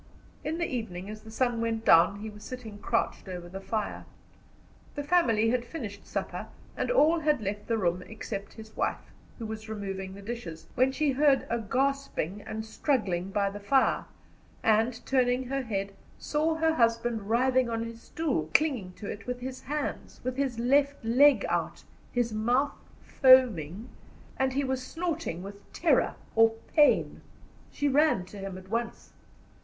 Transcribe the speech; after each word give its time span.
In 0.43 0.57
the 0.57 0.65
evening, 0.65 1.11
as 1.11 1.21
the 1.21 1.29
sun 1.29 1.61
went 1.61 1.85
down, 1.85 2.21
he 2.21 2.29
was 2.31 2.43
sitting 2.43 2.79
crouched 2.79 3.27
over 3.29 3.47
the 3.47 3.61
fire. 3.61 4.05
The 4.95 5.03
family 5.03 5.51
had 5.51 5.63
finished 5.63 6.07
supper, 6.07 6.47
and 6.75 6.89
all 6.89 7.19
had 7.19 7.39
left 7.39 7.67
the 7.67 7.77
room 7.77 8.01
except 8.07 8.53
his 8.53 8.75
wife, 8.75 9.11
who 9.37 9.45
was 9.45 9.69
removing 9.69 10.15
the 10.15 10.23
dishes, 10.23 10.65
when 10.73 10.91
she 10.91 11.11
heard 11.11 11.45
a 11.51 11.59
gasping 11.59 12.41
and 12.41 12.65
struggling 12.65 13.29
by 13.29 13.51
the 13.51 13.59
fire, 13.59 14.05
and, 14.63 15.05
turning 15.05 15.49
her 15.49 15.61
head, 15.61 15.91
saw 16.17 16.55
her 16.55 16.73
husband 16.73 17.29
writhing 17.29 17.69
on 17.69 17.83
his 17.85 18.01
stool, 18.01 18.49
clinging 18.55 18.93
to 18.93 19.07
it 19.07 19.27
with 19.27 19.39
his 19.39 19.61
hands, 19.61 20.19
with 20.23 20.35
his 20.35 20.57
left 20.57 21.05
leg 21.05 21.45
out, 21.47 21.83
his 22.11 22.33
mouth 22.33 22.73
foaming, 23.03 23.87
and 24.39 24.53
he 24.53 24.63
was 24.63 24.81
snorting 24.81 25.43
with 25.43 25.71
terror 25.73 26.15
or 26.35 26.55
pain. 26.73 27.21
She 27.71 27.87
ran 27.87 28.25
to 28.25 28.39
him 28.39 28.57
at 28.57 28.67
once. 28.67 29.11